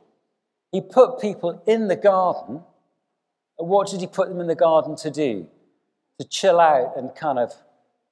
He 0.72 0.80
put 0.80 1.20
people 1.20 1.62
in 1.66 1.88
the 1.88 1.96
garden. 1.96 2.62
And 3.58 3.68
What 3.68 3.88
did 3.88 4.00
He 4.00 4.06
put 4.06 4.28
them 4.28 4.40
in 4.40 4.46
the 4.46 4.54
garden 4.54 4.96
to 4.96 5.10
do? 5.10 5.48
To 6.18 6.28
chill 6.28 6.60
out 6.60 6.96
and 6.96 7.14
kind 7.14 7.38
of 7.38 7.52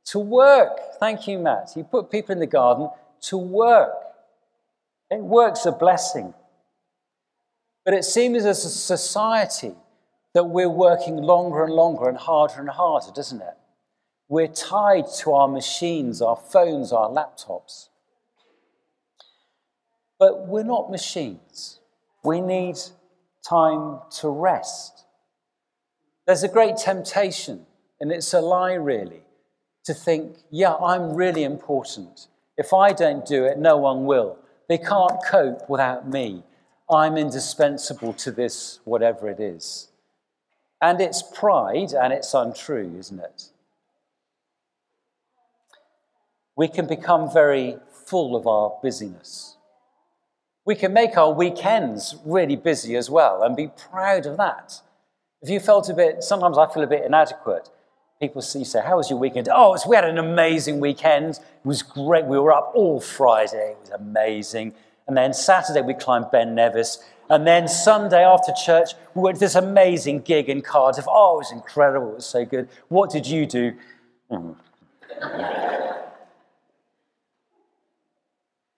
to 0.06 0.18
work. 0.18 0.78
Thank 1.00 1.26
you, 1.26 1.38
Matt. 1.38 1.70
He 1.74 1.82
put 1.82 2.10
people 2.10 2.32
in 2.32 2.38
the 2.38 2.46
garden 2.46 2.90
to 3.22 3.38
work. 3.38 3.94
It 5.10 5.20
work's 5.20 5.64
a 5.66 5.72
blessing. 5.72 6.34
But 7.84 7.94
it 7.94 8.04
seems 8.04 8.44
as 8.44 8.64
a 8.64 8.70
society 8.70 9.74
that 10.34 10.44
we're 10.44 10.70
working 10.70 11.16
longer 11.16 11.64
and 11.64 11.72
longer 11.72 12.08
and 12.08 12.18
harder 12.18 12.60
and 12.60 12.68
harder, 12.68 13.12
doesn't 13.14 13.40
it? 13.40 13.56
We're 14.28 14.48
tied 14.48 15.04
to 15.18 15.32
our 15.32 15.48
machines, 15.48 16.22
our 16.22 16.36
phones, 16.36 16.92
our 16.92 17.10
laptops. 17.10 17.88
But 20.18 20.46
we're 20.46 20.64
not 20.64 20.90
machines. 20.90 21.80
We 22.22 22.40
need 22.40 22.76
time 23.46 24.00
to 24.20 24.28
rest. 24.28 25.04
There's 26.26 26.42
a 26.42 26.48
great 26.48 26.78
temptation, 26.78 27.66
and 28.00 28.10
it's 28.10 28.32
a 28.32 28.40
lie, 28.40 28.72
really, 28.72 29.20
to 29.84 29.92
think, 29.92 30.38
yeah, 30.50 30.74
I'm 30.74 31.14
really 31.14 31.44
important. 31.44 32.28
If 32.56 32.72
I 32.72 32.92
don't 32.92 33.26
do 33.26 33.44
it, 33.44 33.58
no 33.58 33.76
one 33.76 34.06
will. 34.06 34.38
They 34.68 34.78
can't 34.78 35.22
cope 35.26 35.68
without 35.68 36.08
me. 36.08 36.44
I'm 36.90 37.18
indispensable 37.18 38.14
to 38.14 38.30
this, 38.30 38.80
whatever 38.84 39.28
it 39.28 39.40
is. 39.40 39.88
And 40.80 41.00
it's 41.00 41.22
pride 41.22 41.92
and 41.92 42.12
it's 42.12 42.32
untrue, 42.32 42.94
isn't 42.98 43.18
it? 43.18 43.50
We 46.56 46.68
can 46.68 46.86
become 46.86 47.32
very 47.32 47.76
full 48.06 48.36
of 48.36 48.46
our 48.46 48.78
busyness. 48.82 49.56
We 50.64 50.74
can 50.74 50.92
make 50.92 51.16
our 51.16 51.32
weekends 51.32 52.16
really 52.24 52.56
busy 52.56 52.96
as 52.96 53.10
well 53.10 53.42
and 53.42 53.56
be 53.56 53.68
proud 53.90 54.26
of 54.26 54.36
that. 54.38 54.80
If 55.42 55.50
you 55.50 55.60
felt 55.60 55.90
a 55.90 55.94
bit, 55.94 56.22
sometimes 56.22 56.56
I 56.56 56.66
feel 56.72 56.82
a 56.82 56.86
bit 56.86 57.04
inadequate. 57.04 57.68
People 58.18 58.40
see, 58.40 58.64
say, 58.64 58.80
How 58.80 58.96
was 58.96 59.10
your 59.10 59.18
weekend? 59.18 59.48
Oh, 59.52 59.76
we 59.86 59.96
had 59.96 60.04
an 60.04 60.16
amazing 60.16 60.80
weekend. 60.80 61.34
It 61.34 61.66
was 61.66 61.82
great. 61.82 62.24
We 62.24 62.38
were 62.38 62.52
up 62.52 62.72
all 62.74 63.00
Friday. 63.00 63.72
It 63.72 63.78
was 63.80 63.90
amazing. 63.90 64.72
And 65.06 65.16
then 65.16 65.34
Saturday, 65.34 65.82
we 65.82 65.92
climbed 65.92 66.30
Ben 66.30 66.54
Nevis. 66.54 66.98
And 67.28 67.46
then 67.46 67.68
Sunday 67.68 68.24
after 68.24 68.52
church, 68.52 68.90
we 69.14 69.22
went 69.22 69.36
to 69.36 69.40
this 69.40 69.54
amazing 69.54 70.20
gig 70.20 70.48
in 70.48 70.62
Cardiff. 70.62 71.04
Oh, 71.08 71.34
it 71.34 71.38
was 71.38 71.52
incredible. 71.52 72.12
It 72.12 72.16
was 72.16 72.26
so 72.26 72.44
good. 72.44 72.68
What 72.88 73.10
did 73.10 73.26
you 73.26 73.44
do? 73.44 73.74
Mm. 74.30 74.56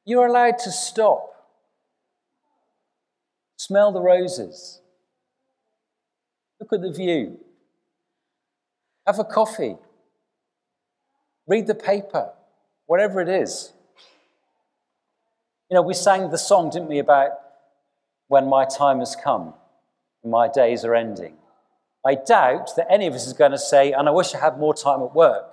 You're 0.07 0.27
allowed 0.27 0.59
to 0.61 0.71
stop, 0.71 1.35
smell 3.57 3.91
the 3.91 4.01
roses, 4.01 4.81
look 6.61 6.73
at 6.73 6.81
the 6.81 6.93
view, 6.93 7.41
have 9.05 9.19
a 9.19 9.25
coffee, 9.25 9.77
read 11.49 11.67
the 11.67 11.75
paper, 11.75 12.31
whatever 12.87 13.21
it 13.21 13.29
is. 13.29 13.73
You 15.69 15.75
know, 15.75 15.83
we 15.83 15.93
sang 15.93 16.31
the 16.31 16.39
song, 16.39 16.71
didn't 16.71 16.89
we, 16.89 17.01
about 17.01 17.33
when 18.29 18.49
my 18.49 18.65
time 18.65 19.01
has 19.01 19.17
come, 19.17 19.55
my 20.25 20.47
days 20.47 20.85
are 20.85 20.95
ending. 20.95 21.35
I 22.07 22.15
doubt 22.15 22.71
that 22.77 22.87
any 22.89 23.09
of 23.09 23.15
us 23.15 23.27
is 23.27 23.33
going 23.33 23.51
to 23.51 23.59
say, 23.59 23.91
and 23.91 24.09
I 24.09 24.13
wish 24.13 24.33
I 24.37 24.39
had 24.39 24.57
more 24.57 24.73
time 24.73 25.03
at 25.03 25.13
work. 25.13 25.47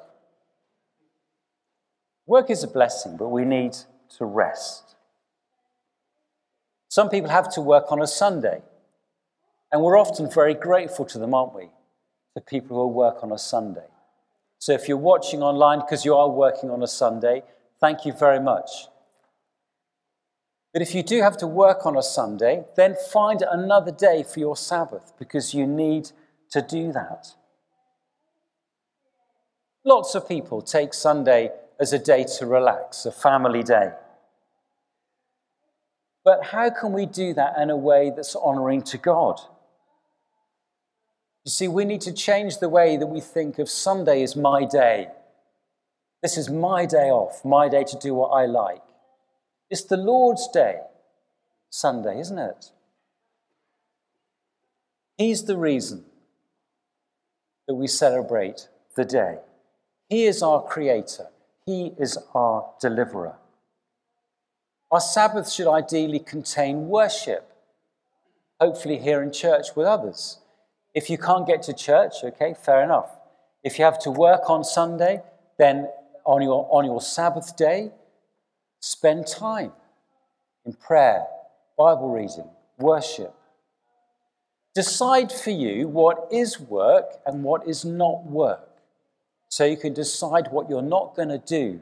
Work 2.27 2.51
is 2.51 2.63
a 2.63 2.67
blessing, 2.67 3.17
but 3.17 3.29
we 3.29 3.45
need 3.45 3.75
to 4.17 4.25
rest. 4.25 4.95
Some 6.89 7.09
people 7.09 7.29
have 7.31 7.49
to 7.53 7.61
work 7.61 7.91
on 7.91 8.01
a 8.01 8.07
Sunday, 8.07 8.61
and 9.71 9.81
we're 9.81 9.97
often 9.97 10.29
very 10.29 10.53
grateful 10.53 11.05
to 11.05 11.17
them, 11.17 11.33
aren't 11.33 11.55
we? 11.55 11.69
The 12.35 12.41
people 12.41 12.77
who 12.77 12.87
work 12.87 13.23
on 13.23 13.31
a 13.31 13.37
Sunday. 13.37 13.87
So 14.59 14.73
if 14.73 14.87
you're 14.87 14.97
watching 14.97 15.41
online 15.41 15.79
because 15.79 16.05
you 16.05 16.15
are 16.15 16.29
working 16.29 16.69
on 16.69 16.83
a 16.83 16.87
Sunday, 16.87 17.43
thank 17.79 18.05
you 18.05 18.13
very 18.13 18.39
much. 18.39 18.87
But 20.71 20.81
if 20.81 20.95
you 20.95 21.03
do 21.03 21.21
have 21.21 21.37
to 21.37 21.47
work 21.47 21.85
on 21.85 21.97
a 21.97 22.01
Sunday, 22.01 22.63
then 22.75 22.95
find 23.11 23.43
another 23.43 23.91
day 23.91 24.23
for 24.23 24.39
your 24.39 24.55
Sabbath 24.55 25.13
because 25.19 25.53
you 25.53 25.67
need 25.67 26.11
to 26.51 26.61
do 26.61 26.91
that. 26.93 27.33
Lots 29.85 30.15
of 30.15 30.27
people 30.27 30.61
take 30.61 30.93
Sunday 30.93 31.51
as 31.79 31.91
a 31.91 31.99
day 31.99 32.25
to 32.37 32.45
relax, 32.45 33.05
a 33.05 33.11
family 33.11 33.63
day. 33.63 33.91
But 36.23 36.45
how 36.45 36.69
can 36.69 36.93
we 36.93 37.05
do 37.05 37.33
that 37.33 37.57
in 37.57 37.69
a 37.69 37.77
way 37.77 38.11
that's 38.15 38.35
honoring 38.35 38.81
to 38.83 38.97
God? 38.97 39.39
You 41.45 41.51
see, 41.51 41.67
we 41.67 41.83
need 41.83 42.01
to 42.01 42.13
change 42.13 42.59
the 42.59 42.69
way 42.69 42.95
that 42.95 43.07
we 43.07 43.19
think 43.19 43.59
of 43.59 43.69
Sunday 43.69 44.23
as 44.23 44.35
my 44.35 44.63
day. 44.63 45.09
This 46.21 46.37
is 46.37 46.49
my 46.49 46.85
day 46.85 47.09
off, 47.09 47.43
my 47.43 47.67
day 47.67 47.83
to 47.83 47.97
do 47.97 48.13
what 48.13 48.29
I 48.29 48.45
like. 48.45 48.81
It's 49.69 49.83
the 49.83 49.97
Lord's 49.97 50.47
day, 50.47 50.77
Sunday, 51.69 52.19
isn't 52.19 52.39
it? 52.39 52.71
He's 55.17 55.43
the 55.43 55.57
reason 55.57 56.05
that 57.67 57.75
we 57.75 57.87
celebrate 57.87 58.69
the 58.95 59.03
day. 59.03 59.39
He 60.09 60.25
is 60.25 60.41
our 60.41 60.61
creator, 60.63 61.27
He 61.65 61.93
is 61.97 62.17
our 62.33 62.71
deliverer. 62.79 63.35
Our 64.93 65.01
Sabbath 65.01 65.51
should 65.51 65.67
ideally 65.67 66.19
contain 66.19 66.87
worship, 66.87 67.51
hopefully, 68.61 68.99
here 68.99 69.23
in 69.23 69.33
church 69.33 69.75
with 69.75 69.87
others. 69.87 70.37
If 70.93 71.09
you 71.09 71.17
can't 71.17 71.47
get 71.47 71.63
to 71.63 71.73
church, 71.73 72.17
okay, 72.23 72.53
fair 72.53 72.83
enough. 72.83 73.09
If 73.63 73.79
you 73.79 73.85
have 73.85 73.97
to 74.01 74.11
work 74.11 74.51
on 74.51 74.63
Sunday, 74.63 75.23
then 75.57 75.89
on 76.25 76.43
your, 76.43 76.67
on 76.69 76.85
your 76.85 77.01
Sabbath 77.01 77.57
day, 77.57 77.89
spend 78.81 79.25
time 79.25 79.71
in 80.63 80.73
prayer, 80.73 81.25
Bible 81.75 82.11
reading, 82.11 82.51
worship. 82.77 83.33
Decide 84.75 85.31
for 85.31 85.49
you 85.49 85.87
what 85.87 86.27
is 86.31 86.59
work 86.59 87.13
and 87.25 87.43
what 87.43 87.67
is 87.67 87.83
not 87.83 88.27
work. 88.27 88.69
So 89.49 89.65
you 89.65 89.75
can 89.75 89.95
decide 89.95 90.49
what 90.51 90.69
you're 90.69 90.83
not 90.83 91.15
going 91.15 91.29
to 91.29 91.39
do 91.39 91.81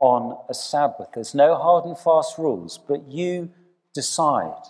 on 0.00 0.38
a 0.48 0.54
Sabbath. 0.54 1.08
There's 1.14 1.34
no 1.34 1.56
hard 1.56 1.84
and 1.84 1.98
fast 1.98 2.38
rules, 2.38 2.78
but 2.78 3.10
you 3.10 3.50
decide. 3.94 4.62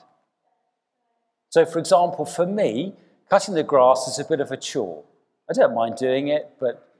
So, 1.50 1.64
for 1.64 1.78
example, 1.78 2.24
for 2.24 2.46
me, 2.46 2.94
cutting 3.28 3.54
the 3.54 3.62
grass 3.62 4.08
is 4.08 4.18
a 4.18 4.24
bit 4.24 4.40
of 4.40 4.50
a 4.50 4.56
chore. 4.56 5.04
I 5.50 5.54
don't 5.54 5.74
mind 5.74 5.96
doing 5.96 6.28
it, 6.28 6.50
but 6.60 6.94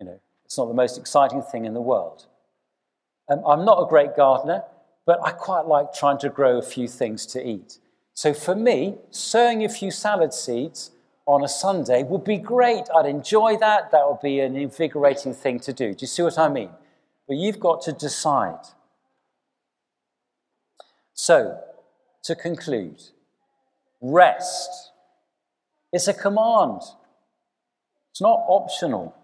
you 0.00 0.06
know, 0.06 0.20
it's 0.44 0.56
not 0.56 0.66
the 0.66 0.74
most 0.74 0.98
exciting 0.98 1.42
thing 1.42 1.64
in 1.64 1.74
the 1.74 1.80
world. 1.80 2.26
Um, 3.28 3.42
I'm 3.46 3.64
not 3.64 3.82
a 3.82 3.86
great 3.86 4.16
gardener, 4.16 4.64
but 5.06 5.20
I 5.22 5.30
quite 5.30 5.66
like 5.66 5.92
trying 5.92 6.18
to 6.18 6.28
grow 6.28 6.58
a 6.58 6.62
few 6.62 6.88
things 6.88 7.26
to 7.26 7.46
eat. 7.46 7.78
So 8.14 8.34
for 8.34 8.54
me, 8.54 8.96
sowing 9.10 9.64
a 9.64 9.68
few 9.68 9.90
salad 9.90 10.34
seeds 10.34 10.90
on 11.26 11.44
a 11.44 11.48
Sunday 11.48 12.02
would 12.02 12.24
be 12.24 12.38
great. 12.38 12.84
I'd 12.96 13.06
enjoy 13.06 13.56
that. 13.58 13.90
That 13.92 14.08
would 14.08 14.20
be 14.20 14.40
an 14.40 14.56
invigorating 14.56 15.34
thing 15.34 15.60
to 15.60 15.72
do. 15.72 15.92
Do 15.92 15.98
you 16.00 16.06
see 16.06 16.22
what 16.22 16.38
I 16.38 16.48
mean? 16.48 16.70
But 17.28 17.36
you've 17.36 17.60
got 17.60 17.82
to 17.82 17.92
decide. 17.92 18.64
So, 21.12 21.60
to 22.24 22.34
conclude, 22.34 23.02
rest. 24.00 24.92
It's 25.92 26.08
a 26.08 26.14
command, 26.14 26.80
it's 28.10 28.20
not 28.20 28.44
optional. 28.48 29.14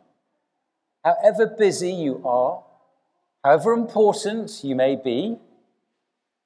However 1.05 1.47
busy 1.47 1.93
you 1.93 2.23
are, 2.27 2.63
however 3.43 3.73
important 3.73 4.63
you 4.63 4.75
may 4.75 4.97
be, 4.97 5.39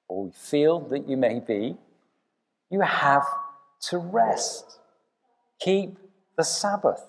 or 0.09 0.31
feel 0.33 0.81
that 0.89 1.09
you 1.09 1.17
may 1.17 1.41
be, 1.41 1.77
you 2.71 2.81
have 2.81 3.27
to 3.89 3.99
rest. 3.99 4.79
Keep 5.61 5.99
the 6.37 6.45
Sabbath 6.45 7.03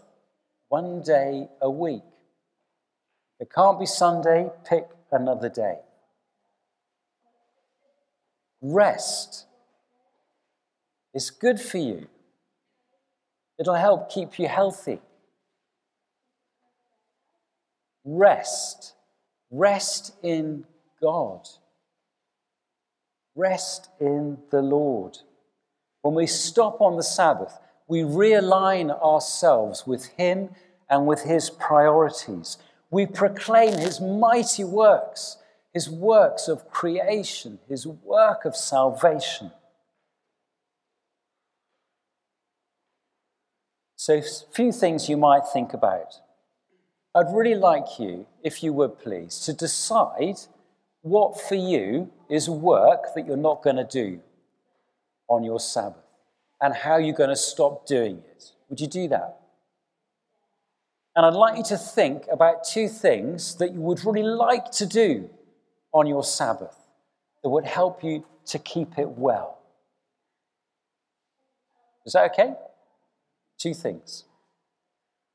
one 0.67 1.01
day 1.01 1.47
a 1.61 1.69
week. 1.69 2.03
It 3.39 3.51
can't 3.53 3.79
be 3.79 3.85
Sunday, 3.85 4.49
pick 4.65 4.87
another 5.11 5.49
day. 5.49 5.77
Rest 8.61 9.45
is 11.13 11.29
good 11.29 11.59
for 11.59 11.77
you. 11.77 12.07
It'll 13.57 13.75
help 13.75 14.09
keep 14.09 14.37
you 14.39 14.47
healthy. 14.47 14.99
Rest. 18.03 18.93
Rest 19.51 20.15
in 20.21 20.65
God. 21.01 21.47
Rest 23.35 23.89
in 23.99 24.37
the 24.51 24.61
Lord. 24.61 25.17
When 26.01 26.15
we 26.15 26.27
stop 26.27 26.81
on 26.81 26.97
the 26.97 27.03
Sabbath, 27.03 27.57
we 27.87 28.01
realign 28.01 28.91
ourselves 29.01 29.87
with 29.87 30.05
Him 30.17 30.49
and 30.89 31.05
with 31.05 31.23
His 31.23 31.49
priorities. 31.49 32.57
We 32.91 33.05
proclaim 33.05 33.77
His 33.77 34.01
mighty 34.01 34.63
works, 34.63 35.37
His 35.73 35.89
works 35.89 36.47
of 36.47 36.69
creation, 36.69 37.59
His 37.67 37.85
work 37.85 38.45
of 38.45 38.55
salvation. 38.55 39.51
So, 43.95 44.15
a 44.15 44.23
few 44.53 44.71
things 44.71 45.09
you 45.09 45.17
might 45.17 45.45
think 45.51 45.73
about. 45.73 46.15
I'd 47.13 47.33
really 47.33 47.55
like 47.55 47.99
you, 47.99 48.27
if 48.43 48.63
you 48.63 48.71
would 48.73 48.99
please, 48.99 49.39
to 49.41 49.53
decide 49.53 50.37
what 51.01 51.39
for 51.39 51.55
you 51.55 52.11
is 52.29 52.49
work 52.49 53.13
that 53.15 53.25
you're 53.25 53.37
not 53.37 53.63
going 53.63 53.75
to 53.75 53.83
do 53.83 54.21
on 55.27 55.43
your 55.43 55.59
Sabbath 55.59 56.03
and 56.61 56.73
how 56.73 56.97
you're 56.97 57.15
going 57.15 57.29
to 57.29 57.35
stop 57.35 57.85
doing 57.85 58.23
it. 58.35 58.51
Would 58.69 58.79
you 58.79 58.87
do 58.87 59.07
that? 59.09 59.38
And 61.19 61.25
I'd 61.25 61.33
like 61.33 61.57
you 61.57 61.63
to 61.63 61.77
think 61.77 62.27
about 62.31 62.63
two 62.63 62.87
things 62.87 63.55
that 63.55 63.73
you 63.73 63.81
would 63.81 64.05
really 64.05 64.23
like 64.23 64.71
to 64.71 64.85
do 64.85 65.29
on 65.91 66.07
your 66.07 66.23
Sabbath 66.23 66.77
that 67.43 67.49
would 67.49 67.65
help 67.65 68.05
you 68.05 68.23
to 68.45 68.57
keep 68.57 68.97
it 68.97 69.09
well. 69.09 69.59
Is 72.05 72.13
that 72.13 72.31
okay? 72.31 72.53
Two 73.57 73.73
things. 73.73 74.23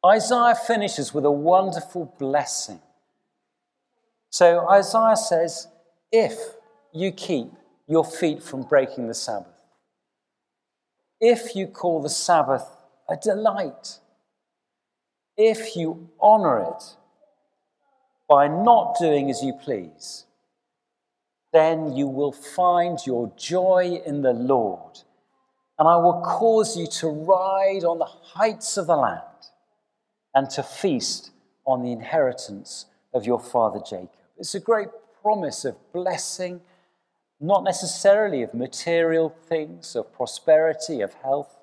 Isaiah 0.06 0.54
finishes 0.54 1.12
with 1.12 1.26
a 1.26 1.30
wonderful 1.30 2.14
blessing. 2.18 2.80
So 4.30 4.66
Isaiah 4.66 5.16
says, 5.16 5.68
If 6.10 6.38
you 6.94 7.12
keep 7.12 7.52
your 7.86 8.06
feet 8.06 8.42
from 8.42 8.62
breaking 8.62 9.08
the 9.08 9.12
Sabbath, 9.12 9.60
if 11.20 11.54
you 11.54 11.66
call 11.66 12.00
the 12.00 12.08
Sabbath 12.08 12.64
a 13.06 13.18
delight, 13.22 13.98
if 15.36 15.76
you 15.76 16.08
honor 16.20 16.60
it 16.60 16.96
by 18.28 18.48
not 18.48 18.96
doing 18.98 19.30
as 19.30 19.42
you 19.42 19.52
please, 19.52 20.24
then 21.52 21.94
you 21.94 22.06
will 22.08 22.32
find 22.32 22.98
your 23.06 23.32
joy 23.36 24.00
in 24.04 24.22
the 24.22 24.32
Lord. 24.32 24.98
And 25.78 25.88
I 25.88 25.96
will 25.96 26.22
cause 26.22 26.76
you 26.76 26.86
to 26.86 27.08
ride 27.08 27.84
on 27.84 27.98
the 27.98 28.04
heights 28.04 28.76
of 28.76 28.86
the 28.86 28.96
land 28.96 29.22
and 30.34 30.48
to 30.50 30.62
feast 30.62 31.30
on 31.66 31.82
the 31.82 31.92
inheritance 31.92 32.86
of 33.12 33.26
your 33.26 33.40
father 33.40 33.80
Jacob. 33.80 34.10
It's 34.36 34.54
a 34.54 34.60
great 34.60 34.88
promise 35.22 35.64
of 35.64 35.76
blessing 35.92 36.60
not 37.40 37.64
necessarily 37.64 38.42
of 38.42 38.54
material 38.54 39.34
things, 39.48 39.94
of 39.96 40.12
prosperity, 40.12 41.00
of 41.00 41.12
health, 41.14 41.54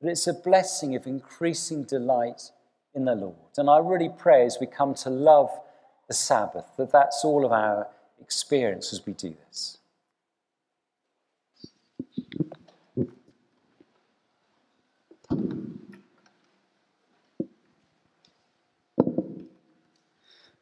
but 0.00 0.10
it's 0.10 0.26
a 0.26 0.34
blessing 0.34 0.94
of 0.94 1.06
increasing 1.06 1.84
delight 1.84 2.50
in 2.96 3.04
the 3.04 3.14
Lord. 3.14 3.36
And 3.58 3.68
I 3.70 3.78
really 3.78 4.08
pray 4.08 4.44
as 4.46 4.56
we 4.58 4.66
come 4.66 4.94
to 4.94 5.10
love 5.10 5.50
the 6.08 6.14
Sabbath 6.14 6.64
that 6.78 6.90
that's 6.90 7.24
all 7.24 7.44
of 7.44 7.52
our 7.52 7.88
experience 8.20 8.92
as 8.92 9.04
we 9.04 9.12
do 9.12 9.36
this. 9.46 9.78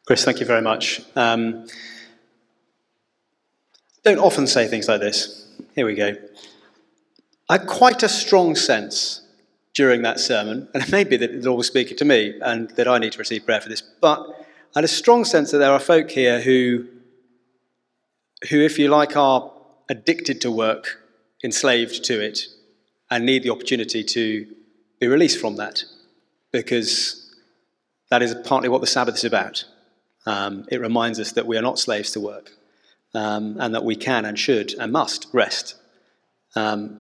Chris, 0.06 0.22
thank 0.24 0.40
you 0.40 0.44
very 0.44 0.60
much. 0.60 1.00
Um, 1.16 1.66
don't 4.02 4.18
often 4.18 4.46
say 4.46 4.66
things 4.66 4.86
like 4.86 5.00
this. 5.00 5.48
Here 5.74 5.86
we 5.86 5.94
go. 5.94 6.14
I 7.48 7.56
quite 7.56 8.02
a 8.02 8.08
strong 8.08 8.54
sense 8.54 9.23
during 9.74 10.02
that 10.02 10.20
sermon, 10.20 10.68
and 10.72 10.82
it 10.82 10.92
may 10.92 11.04
be 11.04 11.16
that 11.16 11.32
the 11.32 11.48
Lord 11.48 11.58
was 11.58 11.66
speaking 11.66 11.96
to 11.96 12.04
me 12.04 12.38
and 12.40 12.70
that 12.70 12.86
I 12.86 12.98
need 12.98 13.12
to 13.12 13.18
receive 13.18 13.44
prayer 13.44 13.60
for 13.60 13.68
this, 13.68 13.82
but 14.00 14.20
I 14.74 14.78
had 14.78 14.84
a 14.84 14.88
strong 14.88 15.24
sense 15.24 15.50
that 15.50 15.58
there 15.58 15.72
are 15.72 15.80
folk 15.80 16.10
here 16.10 16.40
who, 16.40 16.86
who 18.50 18.60
if 18.60 18.78
you 18.78 18.88
like, 18.88 19.16
are 19.16 19.50
addicted 19.88 20.40
to 20.42 20.50
work, 20.50 21.00
enslaved 21.42 22.04
to 22.04 22.20
it, 22.20 22.46
and 23.10 23.26
need 23.26 23.42
the 23.42 23.50
opportunity 23.50 24.02
to 24.04 24.46
be 25.00 25.08
released 25.08 25.40
from 25.40 25.56
that, 25.56 25.84
because 26.52 27.34
that 28.10 28.22
is 28.22 28.34
partly 28.44 28.68
what 28.68 28.80
the 28.80 28.86
Sabbath 28.86 29.16
is 29.16 29.24
about. 29.24 29.64
Um, 30.26 30.66
it 30.70 30.80
reminds 30.80 31.18
us 31.18 31.32
that 31.32 31.46
we 31.46 31.58
are 31.58 31.62
not 31.62 31.78
slaves 31.78 32.12
to 32.12 32.20
work 32.20 32.52
um, 33.14 33.56
and 33.60 33.74
that 33.74 33.84
we 33.84 33.96
can 33.96 34.24
and 34.24 34.38
should 34.38 34.72
and 34.74 34.92
must 34.92 35.26
rest. 35.32 35.74
Um, 36.56 36.92